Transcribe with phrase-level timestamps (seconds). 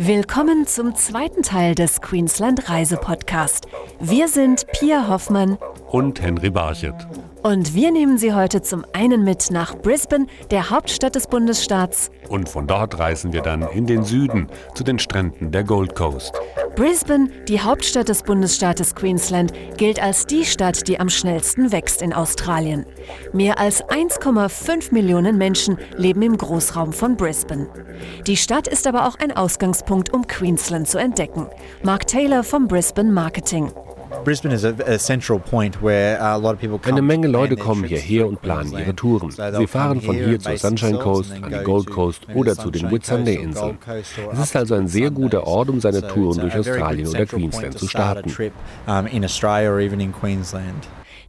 [0.00, 3.66] Willkommen zum zweiten Teil des Queensland Reisepodcast.
[3.98, 5.58] Wir sind Pia Hoffmann
[5.88, 6.94] und Henry Barchet.
[7.42, 12.12] Und wir nehmen Sie heute zum einen mit nach Brisbane, der Hauptstadt des Bundesstaats.
[12.28, 16.32] Und von dort reisen wir dann in den Süden zu den Stränden der Gold Coast.
[16.78, 22.12] Brisbane, die Hauptstadt des Bundesstaates Queensland, gilt als die Stadt, die am schnellsten wächst in
[22.12, 22.86] Australien.
[23.32, 27.68] Mehr als 1,5 Millionen Menschen leben im Großraum von Brisbane.
[28.28, 31.48] Die Stadt ist aber auch ein Ausgangspunkt, um Queensland zu entdecken.
[31.82, 33.72] Mark Taylor vom Brisbane Marketing.
[36.82, 39.30] Eine Menge Leute kommen hierher und planen ihre Touren.
[39.30, 43.78] Sie fahren von hier zur Sunshine Coast, an die Gold Coast oder zu den Whitsunday-Inseln.
[44.32, 47.88] Es ist also ein sehr guter Ort, um seine Touren durch Australien oder Queensland zu
[47.88, 48.30] starten.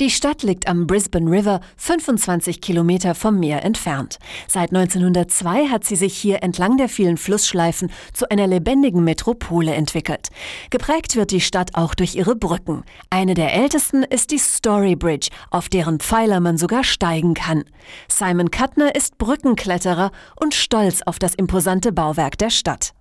[0.00, 4.18] Die Stadt liegt am Brisbane River, 25 Kilometer vom Meer entfernt.
[4.48, 10.30] Seit 1902 hat sie sich hier entlang der vielen Flussschleifen zu einer lebendigen Metropole entwickelt.
[10.70, 12.82] Geprägt wird die Stadt auch durch ihre Brücken.
[13.08, 17.62] Eine der ältesten ist die Story Bridge, auf deren Pfeiler man sogar steigen kann.
[18.08, 22.94] Simon Kuttner ist Brückenkletterer und stolz auf das imposante Bauwerk der Stadt.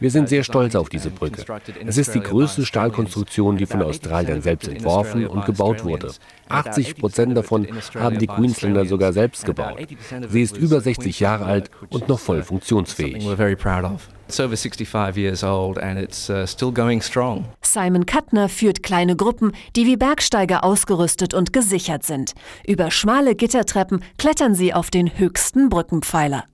[0.00, 1.44] Wir sind sehr stolz auf diese Brücke.
[1.84, 6.12] Es ist die größte Stahlkonstruktion, die von Australien Australien selbst entworfen und gebaut wurde.
[6.48, 9.78] 80 Prozent davon haben die Queenslander sogar selbst gebaut.
[10.28, 13.26] Sie ist über 60 Jahre alt und noch voll funktionsfähig.
[14.32, 17.44] It's over 65 years old and it's uh, still going strong.
[17.60, 22.32] Simon Kuttner führt kleine Gruppen, die wie Bergsteiger ausgerüstet und gesichert sind.
[22.66, 26.44] Über schmale Gittertreppen klettern sie auf den höchsten Brückenpfeiler.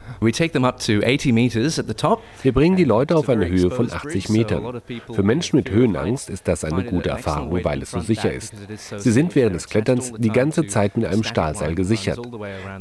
[2.43, 4.81] Wir bringen die Leute auf eine Höhe von 80 Metern.
[5.13, 8.55] Für Menschen mit Höhenangst ist das eine gute Erfahrung, weil es so sicher ist.
[8.97, 12.19] Sie sind während des Kletterns die ganze Zeit mit einem Stahlseil gesichert.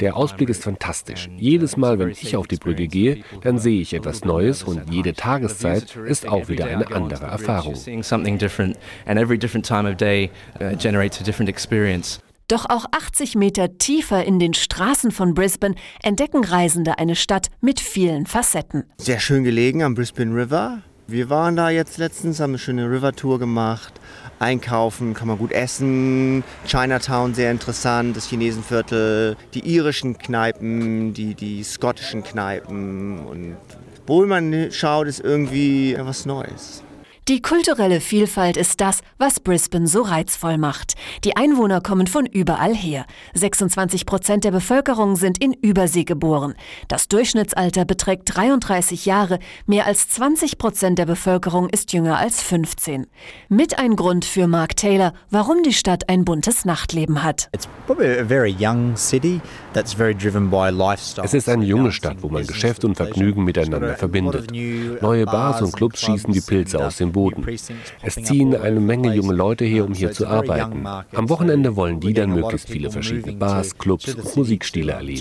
[0.00, 1.28] Der Ausblick ist fantastisch.
[1.36, 5.14] Jedes Mal, wenn ich auf die Brücke gehe, dann sehe ich etwas Neues und jede
[5.14, 7.74] Tageszeit ist auch wieder eine andere Erfahrung.
[12.48, 17.78] Doch auch 80 Meter tiefer in den Straßen von Brisbane entdecken Reisende eine Stadt mit
[17.78, 18.84] vielen Facetten.
[18.96, 20.78] Sehr schön gelegen am Brisbane River.
[21.06, 23.94] Wir waren da jetzt letztens, haben eine schöne River-Tour gemacht.
[24.38, 26.44] Einkaufen, kann man gut essen.
[26.66, 33.56] Chinatown sehr interessant, das Chinesenviertel, die irischen Kneipen, die, die skottischen Kneipen und
[34.08, 36.82] wo man schaut, ist irgendwie was Neues.
[37.28, 40.94] Die kulturelle Vielfalt ist das, was Brisbane so reizvoll macht.
[41.24, 43.04] Die Einwohner kommen von überall her.
[43.34, 46.54] 26 Prozent der Bevölkerung sind in Übersee geboren.
[46.88, 49.40] Das Durchschnittsalter beträgt 33 Jahre.
[49.66, 53.06] Mehr als 20 Prozent der Bevölkerung ist jünger als 15.
[53.50, 57.50] Mit ein Grund für Mark Taylor, warum die Stadt ein buntes Nachtleben hat.
[61.22, 64.50] Es ist eine junge Stadt, wo man Geschäft und Vergnügen miteinander verbindet.
[65.02, 67.42] Neue Bars und Clubs schießen die Pilze aus dem Boden.
[68.02, 70.86] Es ziehen eine Menge junge Leute her, um hier zu arbeiten.
[70.86, 75.18] Am Wochenende wollen die dann möglichst viele verschiedene Bars, Clubs und Musikstile erleben.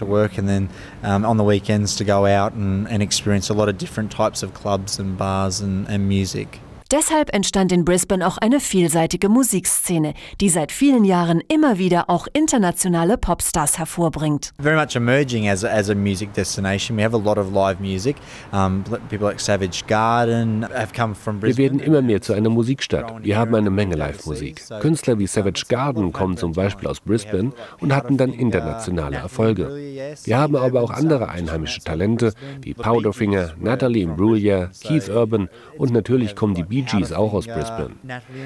[6.90, 12.28] Deshalb entstand in Brisbane auch eine vielseitige Musikszene, die seit vielen Jahren immer wieder auch
[12.32, 14.54] internationale Popstars hervorbringt.
[14.58, 16.98] Very much emerging as a, as a music destination.
[16.98, 18.16] We have a lot of live music.
[18.54, 21.58] Um, people like Savage Garden have come from Brisbane.
[21.58, 23.22] Wir werden immer mehr zu einer Musikstadt.
[23.22, 24.62] Wir haben eine Menge Live-Musik.
[24.80, 29.76] Künstler wie Savage Garden kommen zum Beispiel aus Brisbane und hatten dann internationale Erfolge.
[30.24, 32.32] Wir haben aber auch andere einheimische Talente
[32.62, 37.48] wie Powderfinger, Natalie Imbruglia, Keith Urban und natürlich kommen die Beatles Bee Gees auch aus
[37.48, 37.96] Brisbane.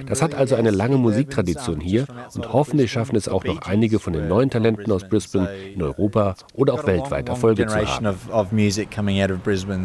[0.07, 2.05] Das hat also eine lange Musiktradition hier
[2.35, 6.35] und hoffentlich schaffen es auch noch einige von den neuen Talenten aus Brisbane in Europa
[6.53, 8.17] oder auch weltweit Erfolge zu haben.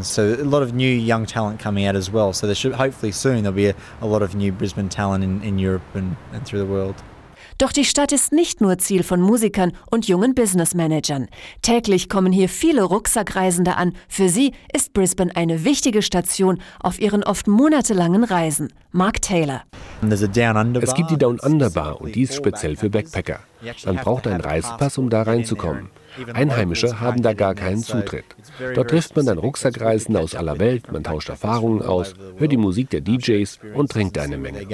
[0.03, 2.33] So a lot of new young talent coming out as well.
[2.33, 5.43] So there should hopefully soon there'll be a, a lot of new Brisbane talent in,
[5.43, 6.95] in Europe and, and through the world.
[7.59, 11.29] Doch die Stadt ist nicht nur Ziel von Musikern und jungen Businessmanagern.
[11.63, 13.95] Täglich kommen hier viele Rucksackreisende an.
[14.09, 18.73] Für sie ist Brisbane eine wichtige Station auf ihren oft monatelangen Reisen.
[18.93, 19.63] Mark Taylor.
[20.03, 23.41] Es gibt die Down Under Bar und die ist speziell für Backpacker.
[23.85, 25.91] Man braucht einen Reisepass, um da reinzukommen.
[26.33, 28.25] Einheimische haben da gar keinen Zutritt.
[28.75, 32.91] Dort trifft man dann Rucksackreisende aus aller Welt, man tauscht Erfahrungen aus, hört die Musik
[32.91, 34.67] der DJs und trinkt eine Menge.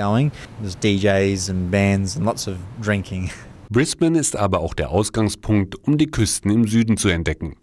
[3.70, 7.56] Brisbane ist aber auch der Ausgangspunkt, um die Küsten im Süden zu entdecken.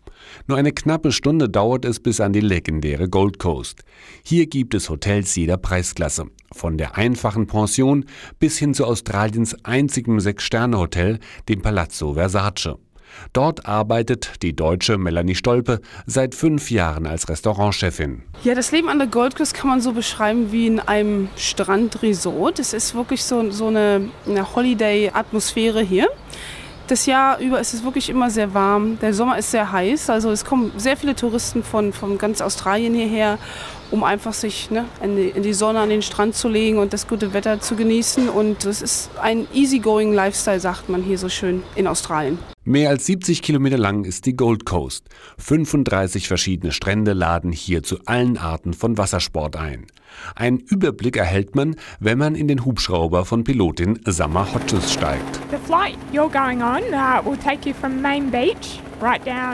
[0.47, 3.81] Nur eine knappe Stunde dauert es bis an die legendäre Gold Coast.
[4.23, 8.05] Hier gibt es Hotels jeder Preisklasse, von der einfachen Pension
[8.39, 12.77] bis hin zu Australiens einzigem Sechs-Sterne-Hotel, dem Palazzo Versace.
[13.33, 18.23] Dort arbeitet die deutsche Melanie Stolpe seit fünf Jahren als Restaurantchefin.
[18.43, 22.59] Ja, das Leben an der Gold Coast kann man so beschreiben wie in einem Strandresort.
[22.59, 26.07] Es ist wirklich so, so eine, eine Holiday-Atmosphäre hier.
[26.89, 28.97] Das Jahr über ist es wirklich immer sehr warm.
[28.99, 30.09] Der Sommer ist sehr heiß.
[30.09, 33.37] Also es kommen sehr viele Touristen von, von ganz Australien hierher,
[33.91, 36.91] um einfach sich ne, in, die, in die Sonne an den Strand zu legen und
[36.91, 38.27] das gute Wetter zu genießen.
[38.27, 42.39] Und es ist ein easygoing Lifestyle, sagt man hier so schön in Australien.
[42.63, 45.05] Mehr als 70 Kilometer lang ist die Gold Coast.
[45.37, 49.85] 35 verschiedene Strände laden hier zu allen Arten von Wassersport ein.
[50.35, 55.39] Einen Überblick erhält man, wenn man in den Hubschrauber von Pilotin Summer Hodges steigt.
[55.69, 56.81] The flight you're going on
[57.23, 58.81] will take you from Main Beach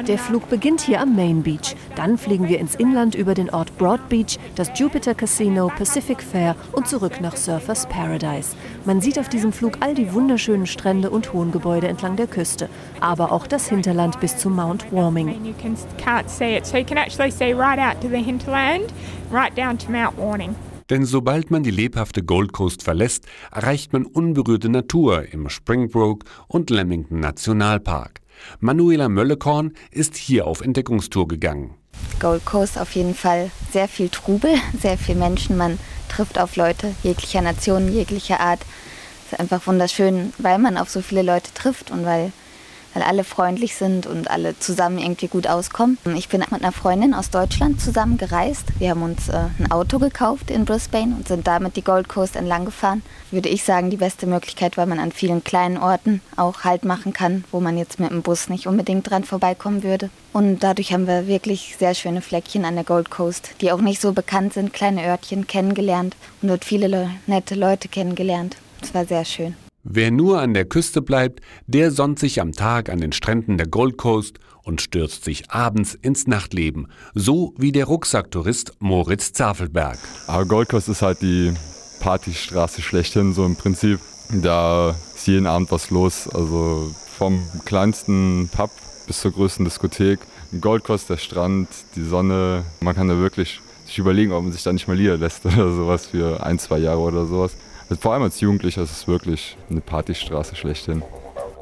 [0.08, 1.76] der Flug beginnt hier am Main Beach.
[1.96, 6.56] Dann fliegen wir ins Inland über den Ort Broad Beach, das Jupiter Casino, Pacific Fair
[6.72, 8.56] und zurück nach Surfers Paradise.
[8.86, 12.70] Man sieht auf diesem Flug all die wunderschönen Strände und hohen Gebäude entlang der Küste,
[13.02, 15.54] aber auch das Hinterland bis zu Mount Warming.
[20.90, 26.70] Denn sobald man die lebhafte Gold Coast verlässt, erreicht man unberührte Natur im Springbrook und
[26.70, 28.22] Lamington Nationalpark.
[28.60, 31.74] Manuela Möllekorn ist hier auf Entdeckungstour gegangen.
[32.20, 35.58] Gold Coast auf jeden Fall sehr viel Trubel, sehr viel Menschen.
[35.58, 35.80] Man
[36.10, 38.62] trifft auf Leute jeglicher Nation, jeglicher Art.
[39.26, 42.32] Es ist einfach wunderschön, weil man auf so viele Leute trifft und weil
[42.96, 45.98] weil alle freundlich sind und alle zusammen irgendwie gut auskommen.
[46.16, 48.66] Ich bin mit einer Freundin aus Deutschland zusammen gereist.
[48.80, 52.38] Wir haben uns äh, ein Auto gekauft in Brisbane und sind damit die Gold Coast
[52.38, 53.04] entlang gefahren.
[53.32, 57.12] Würde ich sagen, die beste Möglichkeit, weil man an vielen kleinen Orten auch Halt machen
[57.12, 60.10] kann, wo man jetzt mit dem Bus nicht unbedingt dran vorbeikommen würde.
[60.32, 64.00] Und dadurch haben wir wirklich sehr schöne Fleckchen an der Gold Coast, die auch nicht
[64.00, 68.56] so bekannt sind, kleine Örtchen kennengelernt und dort viele le nette Leute kennengelernt.
[68.82, 69.56] Es war sehr schön.
[69.88, 73.68] Wer nur an der Küste bleibt, der sonnt sich am Tag an den Stränden der
[73.68, 80.00] Gold Coast und stürzt sich abends ins Nachtleben, so wie der Rucksacktourist Moritz Zafelberg.
[80.26, 81.54] Aber Gold Coast ist halt die
[82.00, 84.00] Partystraße schlechthin, so im Prinzip.
[84.34, 88.72] Da ist jeden Abend was los, also vom kleinsten Pub
[89.06, 90.20] bis zur größten Diskothek.
[90.62, 94.64] Gold Coast, der Strand, die Sonne, man kann da wirklich sich überlegen, ob man sich
[94.64, 97.56] da nicht mal lässt oder sowas für ein, zwei Jahre oder sowas.
[97.90, 101.04] Also vor allem als Jugendlicher ist es wirklich eine Partystraße schlechthin.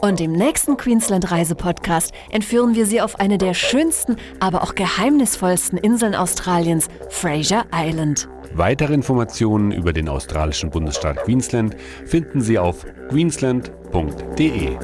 [0.02, 4.75] Und im nächsten Queensland Reise Podcast entführen wir Sie auf eine der schönsten, aber auch
[4.75, 8.28] geheimnisvollsten Inseln Australiens, Fraser Island.
[8.54, 11.75] Weitere Informationen über den australischen Bundesstaat Queensland
[12.06, 14.78] finden Sie auf queensland.de.